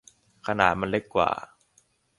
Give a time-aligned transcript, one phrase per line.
[0.47, 1.31] ขนาดมันเล็กกว่า